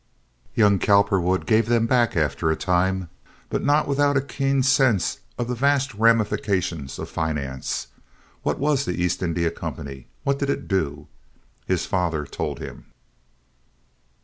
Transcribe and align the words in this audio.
Young 0.55 0.79
Cowperwood 0.79 1.45
gave 1.45 1.67
them 1.67 1.85
back 1.85 2.17
after 2.17 2.49
a 2.49 2.55
time, 2.55 3.11
but 3.49 3.63
not 3.63 3.87
without 3.87 4.17
a 4.17 4.21
keen 4.21 4.63
sense 4.63 5.19
of 5.37 5.47
the 5.47 5.53
vast 5.53 5.93
ramifications 5.93 6.97
of 6.97 7.07
finance. 7.07 7.85
What 8.41 8.57
was 8.57 8.83
the 8.85 8.99
East 8.99 9.21
India 9.21 9.51
Company? 9.51 10.07
What 10.23 10.39
did 10.39 10.49
it 10.49 10.67
do? 10.67 11.05
His 11.67 11.85
father 11.85 12.25
told 12.25 12.57
him. 12.57 12.85